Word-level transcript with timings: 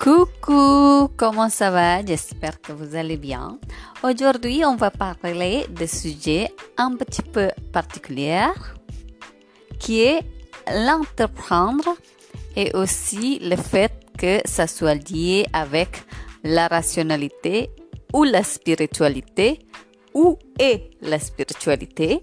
Coucou, 0.00 1.10
comment 1.14 1.50
ça 1.50 1.70
va? 1.70 2.02
J'espère 2.02 2.58
que 2.62 2.72
vous 2.72 2.96
allez 2.96 3.18
bien. 3.18 3.58
Aujourd'hui, 4.02 4.64
on 4.64 4.74
va 4.74 4.90
parler 4.90 5.66
de 5.68 5.84
sujet 5.84 6.48
un 6.78 6.96
petit 6.96 7.20
peu 7.20 7.50
particulier 7.70 8.46
qui 9.78 10.00
est 10.00 10.22
l'entreprendre 10.72 11.96
et 12.56 12.74
aussi 12.74 13.40
le 13.40 13.56
fait 13.56 13.92
que 14.16 14.40
ça 14.46 14.66
soit 14.66 14.94
lié 14.94 15.44
avec 15.52 16.02
la 16.44 16.66
rationalité 16.66 17.68
ou 18.14 18.24
la 18.24 18.42
spiritualité 18.42 19.66
ou 20.14 20.38
est 20.58 20.92
la 21.02 21.18
spiritualité. 21.18 22.22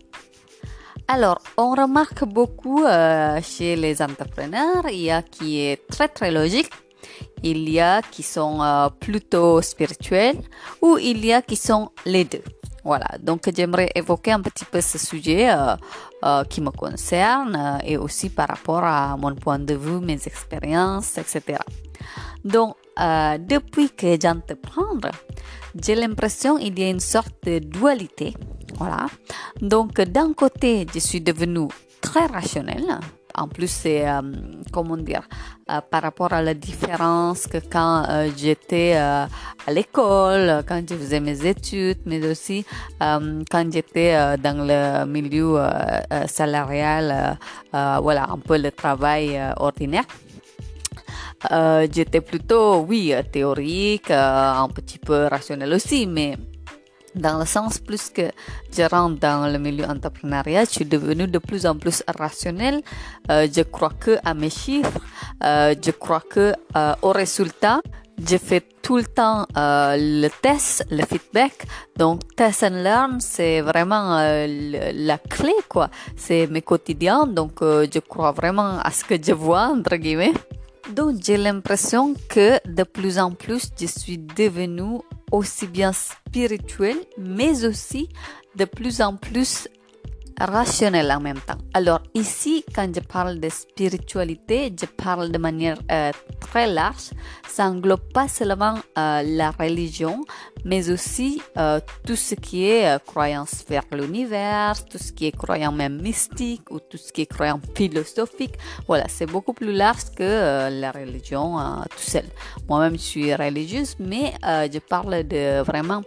Alors, 1.07 1.43
on 1.57 1.75
remarque 1.75 2.25
beaucoup 2.25 2.83
euh, 2.85 3.39
chez 3.43 3.75
les 3.75 4.01
entrepreneurs, 4.01 4.89
il 4.89 5.01
y 5.01 5.11
a 5.11 5.21
qui 5.21 5.59
est 5.59 5.87
très 5.87 6.07
très 6.07 6.31
logique 6.31 6.71
il 7.43 7.69
y 7.69 7.79
a 7.79 8.01
qui 8.01 8.23
sont 8.23 8.61
euh, 8.61 8.89
plutôt 8.89 9.61
spirituels 9.61 10.39
ou 10.81 10.97
il 10.97 11.25
y 11.25 11.33
a 11.33 11.41
qui 11.41 11.55
sont 11.55 11.89
les 12.05 12.23
deux. 12.23 12.43
Voilà, 12.83 13.07
donc 13.19 13.49
j'aimerais 13.53 13.89
évoquer 13.95 14.31
un 14.31 14.41
petit 14.41 14.63
peu 14.63 14.79
ce 14.79 14.97
sujet 14.97 15.49
euh, 15.49 15.75
euh, 16.23 16.43
qui 16.45 16.61
me 16.61 16.71
concerne 16.71 17.79
et 17.83 17.97
aussi 17.97 18.29
par 18.29 18.47
rapport 18.47 18.83
à 18.83 19.17
mon 19.17 19.35
point 19.35 19.59
de 19.59 19.73
vue, 19.73 19.99
mes 19.99 20.25
expériences, 20.25 21.17
etc. 21.17 21.59
Donc, 22.45 22.75
depuis 22.97 23.89
que 23.89 24.17
j'entreprends, 24.19 24.97
j'ai 25.75 25.95
l'impression 25.95 26.57
qu'il 26.57 26.79
y 26.79 26.83
a 26.83 26.89
une 26.89 27.01
sorte 27.01 27.35
de 27.43 27.59
dualité. 27.59 28.33
Voilà. 28.75 29.07
Donc, 29.59 29.99
d'un 29.99 30.31
côté, 30.33 30.87
je 30.93 30.99
suis 30.99 31.19
devenue 31.19 31.67
très 31.99 32.25
rationnelle 32.27 32.99
en 33.37 33.47
plus, 33.47 33.67
c'est, 33.67 34.07
euh, 34.07 34.21
comment 34.71 34.97
dire, 34.97 35.21
euh, 35.69 35.79
par 35.89 36.01
rapport 36.01 36.33
à 36.33 36.41
la 36.41 36.53
différence 36.53 37.45
que 37.47 37.59
quand 37.59 38.03
euh, 38.09 38.29
j'étais 38.35 38.95
à 38.95 39.27
l'école, 39.71 40.63
quand 40.67 40.81
je 40.89 40.95
faisais 40.95 41.19
mes 41.19 41.45
études, 41.45 41.99
mais 42.05 42.25
aussi 42.25 42.65
quand 42.99 43.71
j'étais 43.71 44.37
dans 44.37 44.65
le 44.65 45.05
milieu 45.05 45.59
salarial, 46.27 47.37
voilà, 47.71 48.27
un 48.29 48.39
peu 48.39 48.57
le 48.57 48.71
travail 48.71 49.39
ordinaire. 49.57 50.05
j'étais 51.93 52.21
plutôt, 52.21 52.77
oui, 52.87 53.13
théorique, 53.31 54.11
un 54.11 54.69
petit 54.73 54.99
peu 54.99 55.27
rationnel 55.27 55.73
aussi, 55.73 56.07
mais 56.07 56.37
dans 57.17 57.39
le 57.39 57.45
sens 57.45 57.79
plus 57.79 58.09
que 58.09 58.31
je 58.75 58.83
rentre 58.83 59.19
dans 59.19 59.51
le 59.51 59.59
milieu 59.59 59.85
entrepreneurial, 59.85 60.65
je 60.65 60.71
suis 60.71 60.85
devenue 60.85 61.27
de 61.27 61.39
plus 61.39 61.65
en 61.65 61.75
plus 61.75 62.03
rationnel. 62.17 62.81
Euh, 63.31 63.47
je 63.53 63.61
crois 63.61 63.93
que 63.99 64.17
à 64.23 64.33
mes 64.33 64.49
chiffres, 64.49 64.99
euh, 65.43 65.75
je 65.83 65.91
crois 65.91 66.21
que 66.21 66.53
euh, 66.75 66.93
au 67.01 67.11
résultat. 67.11 67.81
Je 68.19 68.37
fais 68.37 68.63
tout 68.81 68.97
le 68.97 69.03
temps 69.03 69.45
euh, 69.55 69.95
le 69.95 70.27
test, 70.41 70.87
le 70.89 71.05
feedback. 71.05 71.67
Donc, 71.97 72.21
test 72.35 72.63
and 72.63 72.81
learn, 72.81 73.19
c'est 73.19 73.61
vraiment 73.61 74.17
la 74.17 75.19
clé, 75.19 75.53
quoi. 75.69 75.91
C'est 76.15 76.47
mes 76.47 76.63
quotidiens. 76.63 77.27
Donc, 77.27 77.59
je 77.61 77.99
crois 77.99 78.31
vraiment 78.31 78.79
à 78.79 78.89
ce 78.89 79.05
que 79.05 79.23
je 79.23 79.33
vois, 79.33 79.67
entre 79.67 79.97
guillemets. 79.97 80.33
Donc, 80.95 81.17
j'ai 81.23 81.37
l'impression 81.37 82.15
que 82.27 82.59
de 82.67 82.81
plus 82.81 83.19
en 83.19 83.33
plus, 83.33 83.69
je 83.79 83.85
suis 83.85 84.17
devenue 84.17 84.97
aussi 85.31 85.67
bien 85.67 85.91
spirituel, 85.93 86.97
mais 87.17 87.65
aussi 87.65 88.09
de 88.55 88.65
plus 88.65 89.01
en 89.01 89.15
plus 89.15 89.67
rationnel 90.39 91.11
en 91.11 91.19
même 91.19 91.39
temps. 91.39 91.57
Alors 91.73 92.01
ici, 92.13 92.63
quand 92.73 92.93
je 92.93 92.99
parle 92.99 93.39
de 93.39 93.49
spiritualité, 93.49 94.73
je 94.79 94.85
parle 94.85 95.31
de 95.31 95.37
manière 95.37 95.77
euh, 95.91 96.11
très 96.39 96.67
large. 96.67 97.11
Ça 97.47 97.65
englobe 97.65 98.11
pas 98.13 98.27
seulement 98.27 98.75
euh, 98.97 99.23
la 99.23 99.51
religion, 99.51 100.23
mais 100.63 100.89
aussi 100.91 101.41
euh, 101.57 101.79
tout 102.05 102.15
ce 102.15 102.35
qui 102.35 102.65
est 102.65 103.03
croyance 103.05 103.63
vers 103.67 103.83
l'univers, 103.91 104.85
tout 104.85 104.97
ce 104.97 105.11
qui 105.11 105.25
est 105.25 105.31
croyance 105.31 105.73
même 105.73 106.01
mystique 106.01 106.69
ou 106.71 106.79
tout 106.79 106.97
ce 106.97 107.11
qui 107.11 107.21
est 107.21 107.25
croyance 107.25 107.61
philosophique. 107.75 108.55
Voilà, 108.87 109.05
c'est 109.07 109.25
beaucoup 109.25 109.53
plus 109.53 109.73
large 109.73 110.11
que 110.15 110.69
la 110.69 110.91
religion 110.91 111.57
tout 111.89 112.09
seul. 112.11 112.25
Moi-même, 112.67 112.93
je 112.93 113.03
suis 113.03 113.35
religieuse, 113.35 113.95
mais 113.99 114.33
je 114.43 114.79
parle 114.79 115.27
de 115.27 115.61
vraiment 115.61 116.03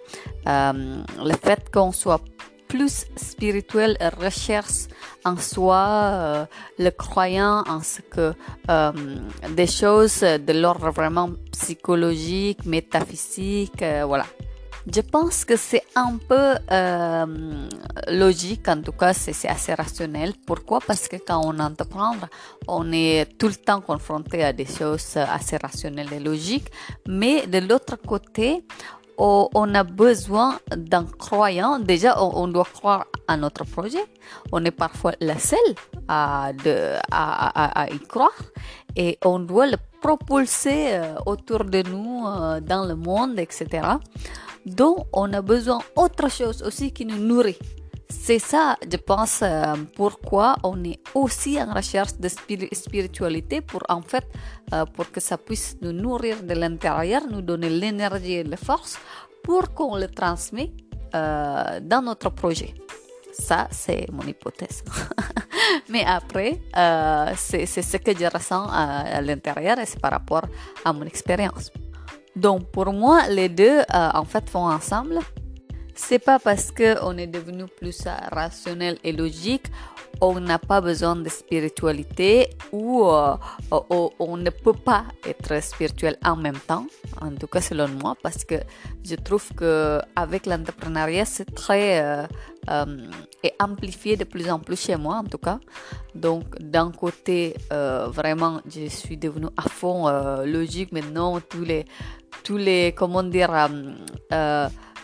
le 0.46 1.34
fait 1.42 1.70
qu'on 1.70 1.92
soit 1.92 2.20
plus 2.70 3.06
spirituel 3.16 3.98
recherche 4.22 4.86
en 5.24 5.36
soi 5.36 5.84
euh, 5.86 6.44
le 6.78 6.90
croyant 6.90 7.64
en 7.66 7.82
ce 7.82 8.00
que 8.00 8.32
euh, 8.70 8.92
des 9.50 9.66
choses 9.66 10.20
de 10.20 10.52
l'ordre 10.52 10.90
vraiment 10.90 11.30
psychologique, 11.50 12.64
métaphysique, 12.64 13.82
euh, 13.82 14.04
voilà. 14.06 14.26
Je 14.86 15.02
pense 15.02 15.44
que 15.44 15.56
c'est 15.56 15.84
un 15.94 16.16
peu 16.16 16.54
logique, 18.08 18.66
en 18.66 18.80
tout 18.80 18.92
cas 18.92 19.12
c'est 19.12 19.46
assez 19.46 19.74
rationnel. 19.74 20.32
Pourquoi? 20.46 20.78
Parce 20.80 21.06
que 21.06 21.16
quand 21.16 21.42
on 21.44 21.58
entreprend, 21.58 22.14
on 22.66 22.90
est 22.90 23.26
tout 23.38 23.48
le 23.48 23.56
temps 23.56 23.82
confronté 23.82 24.42
à 24.42 24.54
des 24.54 24.64
choses 24.64 25.18
assez 25.18 25.58
rationnelles 25.58 26.12
et 26.14 26.18
logiques. 26.18 26.70
Mais 27.06 27.46
de 27.46 27.58
l'autre 27.58 27.96
côté, 27.96 28.64
on 29.20 29.74
a 29.74 29.84
besoin 29.84 30.58
d'un 30.74 31.04
croyant. 31.04 31.78
Déjà, 31.78 32.22
on, 32.22 32.48
doit 32.48 32.64
croire 32.64 33.06
à 33.28 33.36
notre 33.36 33.64
projet. 33.64 34.04
On 34.52 34.64
est 34.64 34.70
parfois 34.70 35.12
la 35.20 35.38
seule 35.38 35.58
à, 36.08 36.52
y 37.90 37.98
croire 38.00 38.30
et 38.96 39.18
on 39.24 39.38
doit 39.40 39.66
le 39.66 39.76
propulser 40.00 40.94
euh, 40.94 41.14
autour 41.26 41.64
de 41.64 41.82
nous 41.82 42.26
euh, 42.26 42.60
dans 42.60 42.86
le 42.86 42.96
monde, 42.96 43.38
etc. 43.38 43.86
Donc, 44.64 45.06
on 45.12 45.32
a 45.34 45.42
besoin 45.42 45.80
autre 45.94 46.30
chose 46.30 46.62
aussi 46.62 46.92
qui 46.92 47.04
nous 47.04 47.18
nourrit 47.18 47.58
c'est 48.10 48.40
ça, 48.40 48.76
je 48.90 48.96
pense, 48.96 49.40
euh, 49.42 49.74
pourquoi 49.94 50.56
on 50.64 50.82
est 50.82 50.98
aussi 51.14 51.62
en 51.62 51.72
recherche 51.72 52.14
de 52.18 52.28
spiritualité 52.72 53.60
pour 53.60 53.82
en 53.88 54.02
fait, 54.02 54.26
euh, 54.74 54.84
pour 54.84 55.10
que 55.12 55.20
ça 55.20 55.38
puisse 55.38 55.76
nous 55.80 55.92
nourrir 55.92 56.42
de 56.42 56.54
l'intérieur, 56.54 57.22
nous 57.30 57.40
donner 57.40 57.70
l'énergie 57.70 58.32
et 58.32 58.44
la 58.44 58.56
force 58.56 58.98
pour 59.44 59.72
qu'on 59.74 59.96
le 59.96 60.08
transmet 60.08 60.72
euh, 61.14 61.78
dans 61.80 62.02
notre 62.02 62.30
projet. 62.30 62.74
Ça, 63.32 63.68
c'est 63.70 64.06
mon 64.10 64.24
hypothèse. 64.24 64.82
Mais 65.88 66.04
après, 66.04 66.60
c'est 67.36 67.66
ce 67.66 67.96
que 67.96 68.10
je 68.10 68.26
ressens 68.26 68.66
à, 68.68 69.20
l'intérieur 69.22 69.78
et 69.78 69.86
c'est 69.86 70.00
par 70.00 70.10
rapport 70.10 70.46
à 70.84 70.92
mon 70.92 71.04
expérience. 71.04 71.70
Donc, 72.34 72.70
pour 72.72 72.92
moi, 72.92 73.28
les 73.28 73.48
deux, 73.48 73.80
en 73.92 74.24
fait, 74.24 74.50
vont 74.50 74.66
ensemble 74.66 75.20
c'est 75.94 76.18
pas 76.18 76.38
parce 76.38 76.70
qu'on 76.70 77.16
est 77.18 77.26
devenu 77.26 77.64
plus 77.66 78.04
rationnel 78.32 78.98
et 79.04 79.12
logique 79.12 79.66
on 80.20 80.40
n'a 80.40 80.58
pas 80.58 80.80
besoin 80.80 81.16
de 81.16 81.28
spiritualité 81.28 82.50
ou 82.72 83.04
euh, 83.06 83.36
on 83.70 84.36
ne 84.36 84.50
peut 84.50 84.74
pas 84.74 85.04
être 85.26 85.62
spirituel 85.62 86.16
en 86.24 86.36
même 86.36 86.58
temps 86.66 86.86
en 87.20 87.30
tout 87.30 87.46
cas 87.46 87.60
selon 87.60 87.88
moi 87.88 88.14
parce 88.22 88.44
que 88.44 88.56
je 89.04 89.14
trouve 89.14 89.52
que 89.54 90.00
avec 90.16 90.46
l'entrepreneuriat 90.46 91.24
c'est 91.24 91.54
très 91.54 92.02
euh, 92.02 92.26
euh, 92.68 93.08
amplifié 93.58 94.16
de 94.16 94.24
plus 94.24 94.50
en 94.50 94.58
plus 94.58 94.78
chez 94.78 94.96
moi 94.96 95.16
en 95.16 95.24
tout 95.24 95.38
cas. 95.38 95.58
Donc 96.14 96.44
d'un 96.60 96.90
côté 96.90 97.54
vraiment 97.70 98.60
je 98.66 98.88
suis 98.88 99.16
devenue 99.16 99.48
à 99.56 99.62
fond 99.62 100.08
logique. 100.44 100.92
Maintenant 100.92 101.40
tous 101.40 101.64
les 101.64 101.84
tous 102.44 102.58
les 102.58 102.92
comment 102.96 103.22
dire 103.22 103.50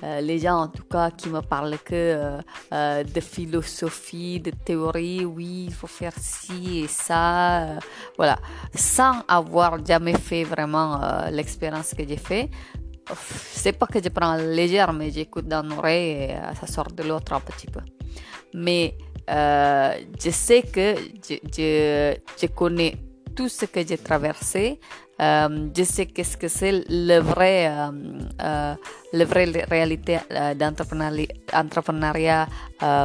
euh, 0.02 0.20
les 0.20 0.38
gens 0.38 0.62
en 0.62 0.68
tout 0.68 0.84
cas 0.84 1.10
qui 1.10 1.28
me 1.28 1.40
parlent 1.40 1.78
que 1.78 1.94
euh, 1.94 2.40
euh, 2.72 3.04
de 3.04 3.20
philosophie, 3.20 4.40
de 4.40 4.50
théorie, 4.50 5.24
oui, 5.24 5.66
il 5.68 5.74
faut 5.74 5.86
faire 5.86 6.12
ci 6.18 6.80
et 6.80 6.86
ça, 6.86 7.78
voilà, 8.16 8.38
sans 8.74 9.22
avoir 9.28 9.84
jamais 9.84 10.14
fait 10.14 10.44
vraiment 10.44 11.00
l'expérience 11.30 11.94
que 11.94 12.06
j'ai 12.06 12.16
fait. 12.16 12.50
C'est 13.52 13.72
pas 13.72 13.86
que 13.86 14.02
je 14.02 14.08
prends 14.08 14.36
légère, 14.36 14.92
mais 14.92 15.10
j'écoute 15.10 15.46
dans 15.46 15.62
l'oreille 15.62 16.30
et 16.30 16.36
ça 16.60 16.66
sort 16.66 16.90
de 16.90 17.02
l'autre 17.02 17.32
un 17.32 17.40
petit 17.40 17.68
peu. 17.68 17.80
Mais 18.52 18.96
je 19.28 20.30
sais 20.30 20.62
que 20.62 20.94
je 22.38 22.46
connais 22.46 22.96
tout 23.34 23.48
ce 23.48 23.66
que 23.66 23.86
j'ai 23.86 23.98
traversé, 23.98 24.80
euh, 25.20 25.68
je 25.76 25.82
sais 25.84 26.06
qu'est-ce 26.06 26.36
que 26.36 26.48
c'est 26.48 26.84
le 26.88 27.18
vrai, 27.18 27.68
euh, 27.68 27.90
euh, 28.42 28.74
le 29.12 29.24
vrai 29.24 29.44
réalité 29.68 30.18
euh, 30.30 30.54
d'entrepreneuriat 30.54 32.46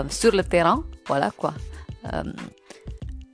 sur 0.10 0.36
le 0.36 0.44
terrain, 0.44 0.84
voilà 1.08 1.31
quoi. 1.31 1.54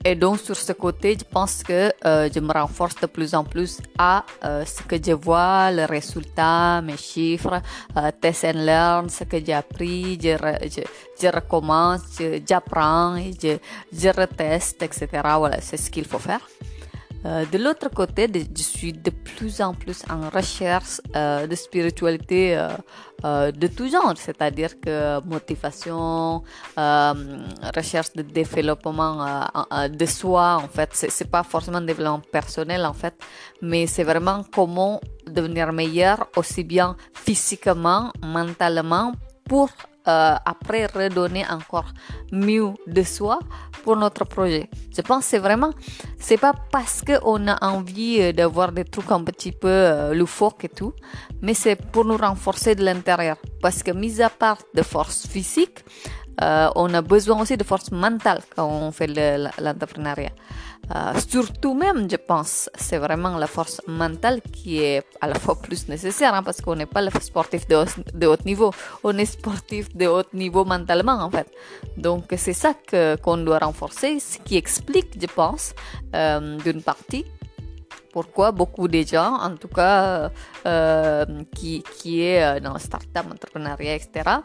Et 0.06 0.16
donc 0.16 0.40
sur 0.40 0.56
ce 0.56 0.72
côté, 0.74 1.18
je 1.20 1.26
pense 1.26 1.64
que 1.64 1.92
je 2.04 2.40
me 2.40 2.54
renforce 2.54 2.96
de 3.02 3.08
plus 3.08 3.34
en 3.34 3.44
plus 3.44 3.80
à 3.98 4.24
ce 4.44 4.84
que 4.84 4.96
je 5.04 5.12
vois, 5.14 5.72
le 5.72 5.86
résultat, 5.86 6.82
mes 6.82 6.98
chiffres, 6.98 7.62
test 8.22 8.46
and 8.46 8.60
learn, 8.66 9.10
ce 9.10 9.24
que 9.24 9.44
j'ai 9.44 9.54
appris, 9.54 10.18
je, 10.22 10.38
je, 10.64 10.82
je 11.20 11.28
recommence, 11.28 12.22
j'apprends, 12.48 13.18
je, 13.18 13.58
je 13.92 14.10
reteste, 14.10 14.84
etc. 14.84 15.08
Voilà, 15.38 15.60
c'est 15.62 15.78
ce 15.78 15.90
qu'il 15.90 16.06
faut 16.06 16.20
faire. 16.20 16.42
Euh, 17.25 17.46
de 17.52 17.58
l'autre 17.58 17.90
côté, 17.90 18.28
je 18.31 18.62
suis 18.64 18.94
de 18.94 19.10
plus 19.10 19.62
en 19.62 19.74
plus 19.74 20.04
en 20.10 20.30
recherche 20.30 21.02
euh, 21.16 21.48
de 21.48 21.56
spiritualité 21.56 22.58
euh, 23.24 23.52
de 23.52 23.68
tout 23.68 23.88
genre, 23.90 24.14
c'est-à-dire 24.16 24.80
que 24.80 25.19
motivation, 25.25 26.44
recherche 26.78 28.14
de 28.14 28.22
développement 28.22 29.48
de 29.90 30.06
soi, 30.06 30.62
en 30.64 30.68
fait, 30.68 30.90
c'est 30.94 31.30
pas 31.30 31.44
forcément 31.44 31.81
développement 31.81 32.22
personnel, 32.31 32.86
en 32.86 32.94
fait, 32.94 33.16
mais 33.62 33.88
c'est 33.88 34.04
vraiment 34.04 34.44
comment 34.54 35.02
devenir 35.25 35.74
meilleur, 35.74 36.28
aussi 36.36 36.64
bien 36.64 36.96
physiquement, 37.14 38.12
mentalement, 38.22 39.14
pour 39.50 39.69
euh, 40.07 40.36
après 40.45 40.86
redonner 40.86 41.45
encore 41.50 41.92
mieux 42.31 42.74
de 42.88 43.04
soi 43.04 43.39
pour 43.83 43.95
notre 43.95 44.25
projet. 44.25 44.69
Je 44.95 45.01
pense 45.01 45.25
c'est 45.25 45.38
vraiment, 45.39 45.71
c'est 46.19 46.38
pas 46.38 46.54
parce 46.71 47.01
qu'on 47.01 47.48
a 47.48 47.57
envie 47.65 48.18
euh, 48.21 48.33
d'avoir 48.33 48.71
des 48.71 48.86
trucs 48.86 49.12
un 49.12 49.24
petit 49.24 49.51
peu 49.51 49.68
euh, 49.68 50.13
loufoques 50.13 50.65
et 50.65 50.69
tout, 50.69 50.94
mais 51.42 51.54
c'est 51.54 51.75
pour 51.75 52.06
nous 52.06 52.18
renforcer 52.18 52.75
de 52.75 52.83
l'intérieur. 52.83 53.38
Parce 53.62 53.83
que 53.83 53.92
mis 53.92 54.21
à 54.21 54.30
part 54.30 54.59
de 54.74 54.81
force 54.81 55.27
physique, 55.27 55.83
euh, 56.42 56.69
on 56.75 56.94
a 56.94 57.01
besoin 57.01 57.42
aussi 57.42 57.57
de 57.57 57.63
force 57.63 57.92
mentale 57.92 58.42
quand 58.56 58.68
on 58.68 58.92
fait 58.92 59.07
l'entrepreneuriat. 59.59 60.31
Euh, 60.95 61.13
surtout 61.28 61.74
même, 61.74 62.10
je 62.10 62.16
pense, 62.16 62.69
c'est 62.75 62.98
vraiment 62.98 63.38
la 63.38 63.48
force 63.48 63.81
mentale 63.88 64.42
qui 64.42 64.80
est 64.80 65.04
à 65.19 65.28
la 65.28 65.36
fois 65.36 65.60
plus 65.60 65.89
nécessaire 65.89 66.34
hein, 66.34 66.44
parce 66.44 66.62
qu'on 66.62 66.75
n'est 66.75 66.86
pas 66.86 67.01
le 67.01 67.10
sportif 67.19 67.68
de, 67.68 68.25
haut 68.25 68.44
niveau, 68.45 68.72
on 69.04 69.18
est 69.18 69.25
sportif 69.25 69.94
de 69.95 70.07
haut 70.07 70.24
niveau 70.34 70.63
mentalement 70.63 71.19
en 71.22 71.30
fait. 71.30 71.51
Donc 71.98 72.34
c'est 72.38 72.54
ça 72.54 72.74
qu'on 72.89 73.38
doit 73.38 73.60
renforcer, 73.60 74.19
ce 74.19 74.38
qui 74.39 74.56
explique, 74.56 75.19
je 75.19 75.28
pense, 75.28 75.74
euh, 76.16 76.57
d'une 76.57 76.81
partie 76.81 77.25
pourquoi 78.13 78.51
beaucoup 78.51 78.88
de 78.88 79.04
gens, 79.04 79.36
en 79.36 79.56
tout 79.57 79.68
cas 79.68 80.31
euh, 80.66 81.25
qui, 81.54 81.83
qui 82.00 82.22
est 82.22 82.60
dans 82.62 82.74
le 82.74 82.80
start-up, 82.80 83.25
entrepreneuriat, 83.31 83.95
etc., 83.95 84.40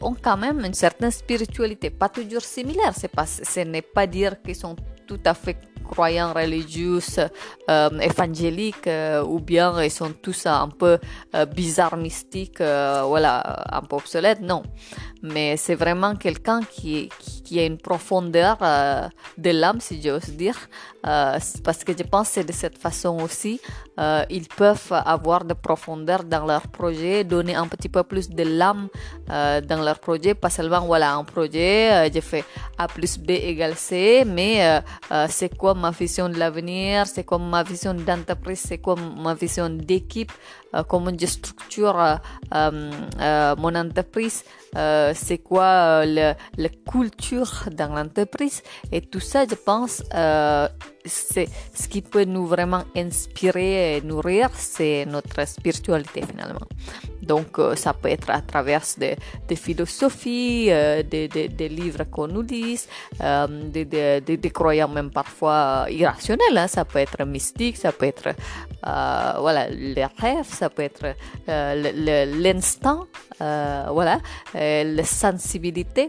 ont 0.00 0.14
quand 0.14 0.38
même 0.38 0.64
une 0.64 0.72
certaine 0.72 1.10
spiritualité, 1.10 1.90
pas 1.90 2.08
toujours 2.08 2.40
similaire. 2.40 2.92
C'est 2.96 3.08
pas, 3.08 3.26
ce 3.26 3.60
n'est 3.60 3.82
pas 3.82 4.06
dire 4.06 4.40
qu'ils 4.40 4.56
sont 4.56 4.74
tout 5.06 5.20
à 5.26 5.34
fait 5.34 5.58
croyants 5.90 6.32
religieux, 6.32 7.00
euh, 7.70 7.90
évangéliques, 8.00 8.86
euh, 8.86 9.22
ou 9.24 9.40
bien 9.40 9.82
ils 9.82 9.90
sont 9.90 10.12
tous 10.22 10.46
un 10.46 10.68
peu 10.68 10.98
euh, 11.34 11.46
bizarres, 11.46 11.96
mystiques, 11.96 12.60
euh, 12.60 13.02
voilà, 13.06 13.64
un 13.72 13.82
peu 13.82 13.96
obsolètes. 13.96 14.40
Non, 14.40 14.62
mais 15.22 15.56
c'est 15.56 15.74
vraiment 15.74 16.14
quelqu'un 16.14 16.60
qui, 16.62 17.10
qui, 17.44 17.58
a 17.58 17.64
une 17.66 17.78
profondeur 17.78 18.58
euh, 18.62 19.08
de 19.36 19.50
l'âme, 19.50 19.80
si 19.80 20.00
j'ose 20.00 20.30
dire, 20.30 20.56
euh, 21.06 21.38
parce 21.64 21.82
que 21.84 21.92
je 21.96 22.04
pense 22.04 22.28
que 22.28 22.34
c'est 22.34 22.44
de 22.44 22.52
cette 22.52 22.78
façon 22.78 23.18
aussi, 23.20 23.60
euh, 23.98 24.24
ils 24.30 24.46
peuvent 24.48 24.92
avoir 25.04 25.44
de 25.44 25.54
profondeur 25.54 26.22
dans 26.24 26.46
leur 26.46 26.68
projet, 26.68 27.24
donner 27.24 27.56
un 27.56 27.66
petit 27.66 27.88
peu 27.88 28.04
plus 28.04 28.30
de 28.30 28.44
l'âme 28.44 28.88
dans 29.28 29.82
leur 29.82 29.98
projet, 29.98 30.34
pas 30.34 30.50
seulement, 30.50 30.80
voilà, 30.86 31.14
un 31.14 31.24
projet, 31.24 32.10
je 32.14 32.20
fais 32.20 32.44
A 32.78 32.86
plus 32.86 33.18
B 33.18 33.30
égale 33.30 33.76
C, 33.76 34.24
mais 34.26 34.82
c'est 35.28 35.56
quoi 35.56 35.74
ma 35.80 35.90
vision 35.90 36.28
de 36.28 36.38
l'avenir, 36.38 37.06
c'est 37.06 37.24
quoi 37.24 37.38
ma 37.38 37.62
vision 37.62 37.94
d'entreprise, 37.94 38.60
c'est 38.60 38.78
quoi 38.78 38.96
ma 38.96 39.34
vision 39.34 39.68
d'équipe, 39.70 40.32
comment 40.88 41.12
je 41.18 41.26
structure 41.26 42.20
mon 42.52 43.74
entreprise, 43.74 44.44
euh, 44.76 45.12
c'est 45.14 45.38
quoi 45.38 46.02
euh, 46.04 46.34
la 46.56 46.68
culture 46.68 47.64
dans 47.72 47.92
l'entreprise. 47.92 48.62
Et 48.92 49.00
tout 49.00 49.20
ça 49.20 49.44
je 49.48 49.56
pense 49.56 50.02
euh, 50.14 50.68
c'est 51.04 51.48
ce 51.74 51.88
qui 51.88 52.02
peut 52.02 52.24
nous 52.24 52.46
vraiment 52.46 52.84
inspirer 52.96 53.96
et 53.96 54.00
nourrir 54.02 54.50
c'est 54.54 55.06
notre 55.06 55.46
spiritualité 55.48 56.22
finalement 56.26 56.66
donc 57.30 57.50
euh, 57.58 57.76
ça 57.76 57.92
peut 57.92 58.10
être 58.16 58.30
à 58.30 58.40
travers 58.52 58.84
des, 58.98 59.56
philosophies 59.66 60.66
euh, 60.70 61.02
des, 61.02 61.68
livres 61.80 62.04
qu'on 62.12 62.26
nous 62.26 62.42
lit 62.42 62.80
des, 63.76 64.20
des, 64.44 64.50
croyances 64.58 64.94
même 64.98 65.12
parfois 65.22 65.86
irrationnelles 66.00 66.58
hein. 66.62 66.66
ça 66.76 66.84
peut 66.84 67.02
être 67.06 67.20
mystique 67.36 67.76
ça 67.76 67.92
peut 67.92 68.08
être 68.14 68.28
voilà 69.44 69.62
les 69.68 70.06
rêves 70.24 70.52
ça 70.60 70.68
peut 70.74 70.86
être 70.90 71.06
l'instant 72.44 73.00
voilà 73.38 74.16
la 74.98 75.04
sensibilité 75.04 76.08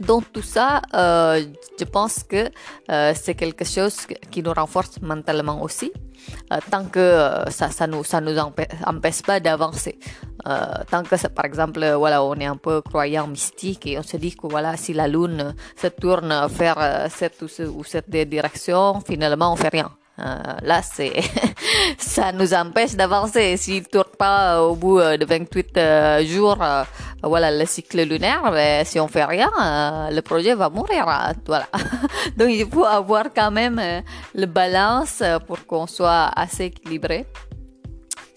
donc 0.00 0.32
tout 0.32 0.42
ça, 0.42 0.82
euh, 0.94 1.42
je 1.78 1.84
pense 1.84 2.24
que 2.24 2.50
euh, 2.90 3.12
c'est 3.14 3.34
quelque 3.34 3.64
chose 3.64 4.06
qui 4.30 4.42
nous 4.42 4.52
renforce 4.52 5.00
mentalement 5.00 5.62
aussi, 5.62 5.92
euh, 6.52 6.58
tant 6.70 6.86
que 6.86 7.28
ça, 7.50 7.70
ça 7.70 7.86
nous 7.86 8.38
empêche, 8.38 9.22
pas 9.22 9.40
d'avancer. 9.40 9.98
Tant 10.90 11.02
que 11.02 11.28
par 11.28 11.44
exemple, 11.46 11.86
voilà, 11.96 12.22
on 12.22 12.34
est 12.34 12.46
un 12.46 12.56
peu 12.56 12.82
croyant 12.82 13.26
mystique 13.26 13.86
et 13.86 13.98
on 13.98 14.02
se 14.02 14.16
dit 14.16 14.34
que 14.34 14.46
voilà, 14.46 14.76
si 14.76 14.92
la 14.92 15.08
lune 15.08 15.54
se 15.80 15.86
tourne 15.86 16.46
vers 16.50 17.08
cette 17.10 17.42
ou 17.42 17.84
cette 17.84 18.10
direction, 18.10 19.00
finalement 19.00 19.52
on 19.52 19.56
fait 19.56 19.68
rien. 19.68 19.90
Là, 20.16 20.80
ça 21.98 22.32
nous 22.32 22.54
empêche 22.54 22.94
d'avancer. 22.94 23.56
S'il 23.56 23.82
ne 23.82 23.88
tourne 23.88 24.14
pas 24.18 24.62
au 24.62 24.76
bout 24.76 25.00
de 25.00 25.24
28 25.24 25.76
euh, 25.76 26.24
jours, 26.24 26.58
voilà, 27.26 27.50
le 27.50 27.66
cycle 27.66 28.02
lunaire, 28.02 28.42
ben, 28.50 28.84
si 28.84 29.00
on 29.00 29.08
fait 29.08 29.24
rien, 29.24 29.50
le 30.10 30.20
projet 30.20 30.54
va 30.54 30.68
mourir. 30.68 31.06
Voilà. 31.46 31.66
Donc, 32.36 32.48
il 32.50 32.66
faut 32.66 32.84
avoir 32.84 33.26
quand 33.34 33.50
même 33.50 33.80
le 34.34 34.46
balance 34.46 35.22
pour 35.46 35.66
qu'on 35.66 35.86
soit 35.86 36.30
assez 36.36 36.64
équilibré. 36.64 37.26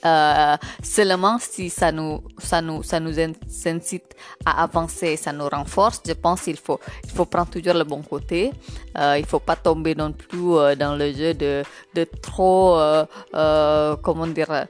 Euh, 0.06 0.56
seulement 0.84 1.38
si 1.40 1.70
ça 1.70 1.92
nous, 1.92 2.22
ça 2.38 2.62
nous, 2.62 2.84
ça 2.84 3.00
nous 3.00 3.20
incite 3.20 4.16
à 4.46 4.64
avancer, 4.64 5.18
ça 5.18 5.34
nous 5.34 5.48
renforce, 5.50 6.02
je 6.06 6.14
pense 6.14 6.42
qu'il 6.42 6.58
faut, 6.58 6.80
il 7.04 7.10
faut 7.10 7.26
prendre 7.26 7.50
toujours 7.50 7.74
le 7.74 7.84
bon 7.84 8.02
côté. 8.02 8.52
Euh, 8.98 9.18
il 9.18 9.26
faut 9.26 9.40
pas 9.40 9.56
tomber 9.56 9.94
non 9.96 10.12
plus 10.12 10.56
euh, 10.56 10.76
dans 10.76 10.96
le 10.96 11.12
jeu 11.14 11.34
de, 11.34 11.64
de 11.94 12.08
trop, 12.22 12.78
euh, 12.78 13.96
comment 14.02 14.28
dire, 14.28 14.66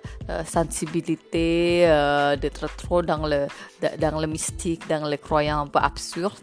sensibilité, 0.45 1.85
d'être 2.41 2.67
trop 2.75 3.01
dans 3.01 3.25
le, 3.25 3.47
dans 3.99 4.19
le 4.19 4.27
mystique, 4.27 4.87
dans 4.89 5.07
les 5.07 5.17
croyances 5.17 5.67
un 5.67 5.67
peu 5.67 5.79
absurdes. 5.79 6.33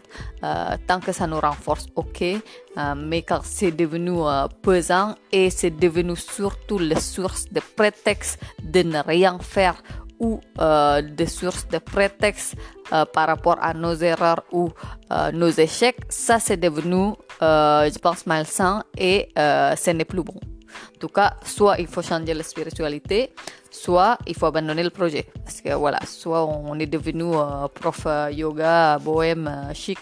tant 0.87 0.99
que 0.99 1.11
ça 1.11 1.27
nous 1.27 1.39
renforce, 1.39 1.85
ok. 1.95 2.23
Mais 2.97 3.21
quand 3.21 3.41
c'est 3.43 3.71
devenu 3.71 4.19
pesant 4.61 5.15
et 5.31 5.49
c'est 5.49 5.71
devenu 5.71 6.15
surtout 6.15 6.77
la 6.77 6.99
source 6.99 7.45
de 7.51 7.61
prétexte 7.75 8.39
de 8.63 8.81
ne 8.83 8.99
rien 8.99 9.39
faire 9.39 9.81
ou 10.19 10.39
euh, 10.59 11.01
des 11.01 11.27
sources 11.27 11.67
de 11.67 11.77
prétextes 11.77 12.55
euh, 12.93 13.05
par 13.05 13.27
rapport 13.27 13.57
à 13.61 13.73
nos 13.73 13.95
erreurs 13.95 14.43
ou 14.51 14.69
euh, 15.11 15.31
nos 15.31 15.49
échecs, 15.49 15.97
ça 16.09 16.39
c'est 16.39 16.57
devenu, 16.57 17.13
euh, 17.41 17.89
je 17.91 17.99
pense, 17.99 18.25
malsain 18.25 18.83
et 18.97 19.29
euh, 19.37 19.75
ce 19.75 19.91
n'est 19.91 20.05
plus 20.05 20.23
bon. 20.23 20.39
En 20.95 20.99
tout 20.99 21.09
cas, 21.09 21.33
soit 21.45 21.77
il 21.79 21.87
faut 21.87 22.01
changer 22.01 22.33
la 22.33 22.43
spiritualité, 22.43 23.33
soit 23.75 24.17
il 24.25 24.35
faut 24.35 24.45
abandonner 24.45 24.83
le 24.83 24.89
projet. 24.89 25.25
Parce 25.43 25.61
que 25.61 25.73
voilà, 25.73 25.99
soit 26.05 26.45
on 26.45 26.79
est 26.79 26.85
devenu 26.85 27.35
euh, 27.35 27.67
prof 27.67 28.03
euh, 28.05 28.31
yoga, 28.31 28.97
bohème, 28.99 29.47
euh, 29.47 29.73
chic. 29.73 29.99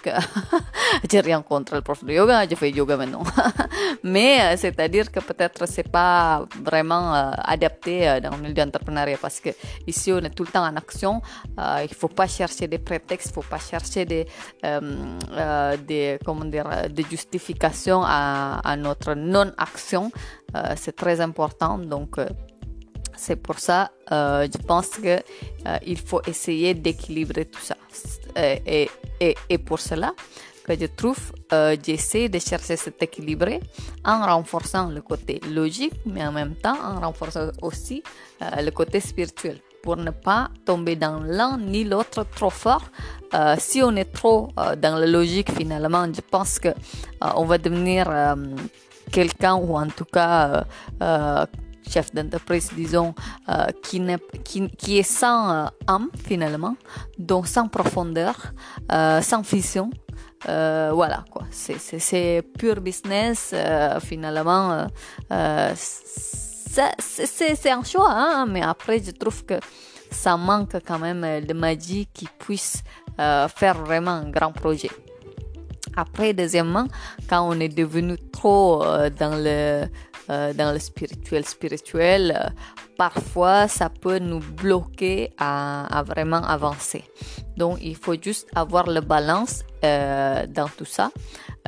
j'ai 1.10 1.20
rien 1.20 1.42
contre 1.42 1.76
le 1.76 1.82
prof 1.82 2.04
de 2.04 2.14
yoga, 2.14 2.48
je 2.50 2.56
fais 2.56 2.70
yoga 2.72 2.98
maintenant. 2.98 3.24
Mais 4.04 4.40
euh, 4.42 4.58
c'est-à-dire 4.58 5.12
que 5.12 5.20
peut-être 5.20 5.68
c'est 5.68 5.90
pas 5.90 6.46
vraiment 6.64 7.14
adapté 7.14 8.20
dans 8.22 8.32
le 8.32 8.42
milieu 8.42 8.54
d'entrepreneuriat 8.54 9.18
parce 9.22 9.40
que 9.40 9.50
ici 9.88 10.12
on 10.12 10.20
est 10.20 10.30
tout 10.30 10.44
le 10.44 10.50
temps 10.50 10.66
en 10.66 10.76
action. 10.76 11.22
il 11.58 11.94
faut 11.94 12.08
pas 12.08 12.28
chercher 12.28 12.68
des 12.68 12.80
prétextes, 12.80 13.30
il 13.32 13.34
faut 13.34 13.50
pas 13.50 13.60
chercher 13.60 14.06
des, 14.06 14.26
dire, 16.52 16.70
des 16.90 17.06
justifications 17.10 18.04
à 18.04 18.76
notre 18.78 19.14
non-action. 19.14 20.12
C'est 20.76 20.96
très 20.96 21.20
important. 21.22 21.78
Donc 21.78 22.18
c'est 23.16 23.36
pour 23.36 23.60
ça, 23.60 23.92
euh, 24.12 24.48
je 24.52 24.58
pense 24.66 24.90
que 24.90 25.08
euh, 25.08 25.78
il 25.86 26.00
faut 26.00 26.22
essayer 26.28 26.74
d'équilibrer 26.74 27.46
tout 27.46 27.62
ça. 27.62 27.76
Et, 28.36 28.90
et, 29.20 29.36
et, 29.50 29.58
pour 29.60 29.80
cela, 29.80 30.14
que 30.66 30.74
je 30.80 30.88
trouve, 30.88 31.32
euh, 31.54 31.76
j'essaie 31.86 32.30
de 32.30 32.40
chercher 32.40 32.76
cet 32.76 33.02
équilibre 33.04 33.60
en 34.04 34.26
renforçant 34.26 34.90
le 34.90 35.02
côté 35.02 35.40
logique, 35.52 35.94
mais 36.06 36.26
en 36.26 36.32
même 36.32 36.56
temps 36.56 36.78
en 36.84 37.00
renforçant 37.00 37.52
aussi 37.62 38.02
euh, 38.42 38.62
le 38.62 38.72
côté 38.72 39.00
spirituel 39.00 39.60
pour 39.84 39.98
ne 39.98 40.12
pas 40.12 40.50
tomber 40.66 40.96
dans 40.96 41.20
l'un 41.20 41.58
ni 41.58 41.84
l'autre 41.84 42.26
trop 42.36 42.50
fort. 42.50 42.86
Euh, 43.34 43.56
si 43.60 43.84
on 43.84 43.96
est 43.96 44.12
trop 44.12 44.50
euh, 44.58 44.76
dans 44.78 44.96
la 44.98 45.06
logique, 45.06 45.52
finalement, 45.52 46.06
je 46.06 46.22
pense 46.22 46.58
que 46.58 46.70
euh, 46.70 46.74
on 47.36 47.44
va 47.46 47.58
devenir 47.58 48.08
quelqu'un 49.12 49.56
ou 49.56 49.78
en 49.78 49.88
tout 49.88 50.06
cas 50.06 50.66
chef 51.90 52.14
d'entreprise, 52.14 52.72
disons, 52.76 53.14
qui, 53.84 54.02
qui, 54.44 54.70
qui, 54.70 54.98
est 55.00 55.04
sans 55.04 55.70
âme 55.88 56.10
finalement, 56.26 56.76
donc 57.18 57.48
sans 57.48 57.68
profondeur, 57.68 58.54
sans 58.90 59.42
vision. 59.42 59.90
voilà 60.46 61.26
quoi, 61.32 61.44
c'est 61.52 62.42
pur 62.58 62.82
business 62.82 63.54
finalement. 64.02 64.88
c'est 67.00 67.72
un 67.72 67.84
choix, 67.84 68.12
hein, 68.12 68.46
mais 68.48 68.62
après 68.62 69.02
je 69.04 69.12
trouve 69.12 69.46
que 69.46 69.60
ça 70.10 70.38
manque 70.38 70.78
quand 70.86 71.00
même 71.00 71.46
de 71.46 71.54
magie 71.54 72.08
qui 72.14 72.28
puisse 72.40 72.84
faire 73.18 73.84
vraiment 73.84 74.12
un 74.12 74.30
grand 74.30 74.52
projet. 74.52 74.90
Après, 75.96 76.34
deuxièmement, 76.34 76.88
quand 77.30 77.48
on 77.48 77.60
est 77.60 77.70
devenu 77.70 78.18
trop 78.32 78.84
euh, 78.84 79.10
dans 79.10 79.36
le 79.36 79.86
euh, 80.30 80.54
dans 80.54 80.72
le 80.72 80.80
spirituel 80.80 81.44
spirituel, 81.46 82.34
euh, 82.34 82.50
parfois 82.98 83.68
ça 83.68 83.90
peut 83.90 84.20
nous 84.20 84.40
bloquer 84.40 85.34
à, 85.38 86.02
vraiment 86.08 86.42
avancer. 86.44 87.04
Donc 87.58 87.80
il 87.82 87.96
faut 87.98 88.16
juste 88.22 88.48
avoir 88.56 88.88
le 88.90 89.02
balance 89.02 89.64
dans 89.82 90.70
tout 90.78 90.86
ça. 90.86 91.12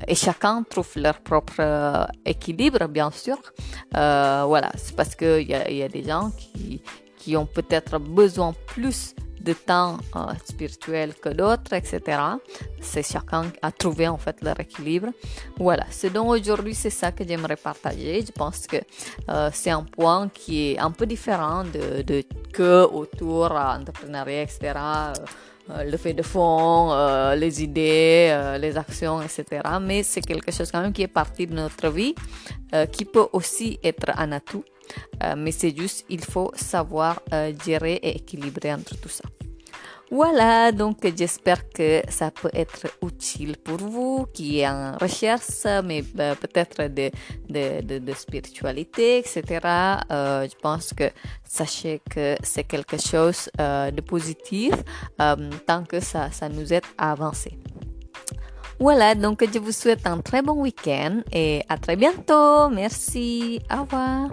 Et 0.08 0.16
chacun 0.16 0.64
trouve 0.64 0.90
leur 0.96 1.20
propre 1.20 2.08
équilibre, 2.26 2.88
bien 2.88 3.12
sûr. 3.12 3.38
voilà, 3.92 4.72
c'est 4.78 4.96
parce 4.96 5.16
qu'il 5.16 5.50
y 5.50 5.76
y 5.76 5.84
a 5.84 5.90
des 5.90 6.04
gens 6.04 6.32
qui, 6.38 6.82
qui 7.18 7.36
ont 7.36 7.48
peut-être 7.48 7.98
besoin 8.00 8.54
plus 8.68 9.15
de 9.46 9.54
temps 9.54 9.98
euh, 10.16 10.34
spirituel 10.44 11.14
que 11.24 11.30
d'autres, 11.30 11.74
etc. 11.74 12.00
C'est 12.82 13.06
chacun 13.06 13.46
à 13.62 13.72
trouver 13.72 14.08
en 14.08 14.18
fait 14.18 14.38
leur 14.42 14.60
équilibre. 14.60 15.10
Voilà, 15.58 15.86
c'est 15.92 16.12
donc 16.12 16.30
aujourd'hui 16.30 16.74
c'est 16.74 16.96
ça 17.02 17.12
que 17.12 17.24
j'aimerais 17.28 17.56
partager. 17.56 18.24
Je 18.26 18.32
pense 18.32 18.66
que 18.66 18.78
euh, 19.30 19.50
c'est 19.54 19.70
un 19.70 19.84
point 19.84 20.30
qui 20.34 20.72
est 20.72 20.80
un 20.80 20.92
peu 20.92 21.06
différent 21.06 21.64
de, 21.64 22.02
de 22.02 22.24
que 22.52 22.84
autour 22.86 23.52
entrepreneuriat, 23.52 24.44
etc. 24.44 24.60
Euh, 25.70 25.84
le 25.92 25.98
fait 25.98 26.14
de 26.14 26.22
fond, 26.22 26.94
les 27.44 27.64
idées, 27.64 28.58
les 28.60 28.78
actions, 28.78 29.20
etc. 29.22 29.44
Mais 29.82 30.04
c'est 30.04 30.22
quelque 30.22 30.52
chose 30.52 30.70
quand 30.72 30.82
même 30.82 30.94
qui 30.94 31.02
est 31.02 31.16
partie 31.22 31.48
de 31.48 31.56
notre 31.56 31.90
vie, 31.90 32.14
qui 32.92 33.04
peut 33.04 33.28
aussi 33.34 33.80
être 33.84 34.12
un 34.16 34.32
atout. 34.32 34.64
mais 35.36 35.52
c'est 35.60 35.76
juste, 35.76 36.06
il 36.18 36.24
faut 36.24 36.52
savoir 36.54 37.14
gérer 37.66 37.96
et 38.08 38.18
équilibrer 38.18 38.72
entre 38.80 38.96
tout 39.02 39.10
ça. 39.20 39.26
Voilà, 40.12 40.72
donc 40.72 40.98
j'espère 41.18 41.68
que 41.70 42.02
ça 42.10 42.30
peut 42.30 42.52
être 42.54 42.88
utile 43.02 43.58
pour 43.58 43.78
vous 43.78 44.28
qui 44.34 44.60
est 44.60 44.68
en 44.68 44.96
recherche, 44.98 45.66
mais 45.84 46.04
euh, 46.20 46.36
peut-être 46.36 46.84
de, 46.94 47.10
de, 47.50 48.00
de, 48.00 48.14
spiritualité, 48.14 49.18
etc. 49.18 49.44
Euh, 50.12 50.48
je 50.48 50.56
pense 50.62 50.94
que 50.94 51.06
sachez 51.44 52.02
que 52.10 52.36
c'est 52.44 52.66
quelque 52.66 52.98
chose 52.98 53.50
euh, 53.60 53.90
de 53.90 54.02
positif 54.02 54.74
tant 55.18 55.84
que 55.84 56.00
ça, 56.00 56.30
ça 56.32 56.50
nous 56.50 56.72
aide 56.72 56.86
à 56.98 57.12
avancer. 57.12 57.58
Voilà, 58.80 59.16
donc 59.16 59.44
je 59.52 59.58
vous 59.58 59.72
souhaite 59.72 60.06
un 60.06 60.20
très 60.20 60.42
bon 60.42 60.62
week-end 60.62 61.22
et 61.32 61.64
à 61.70 61.78
très 61.78 61.96
bientôt. 61.96 62.70
Merci. 62.70 63.62
Au 63.74 63.82
revoir. 63.84 64.30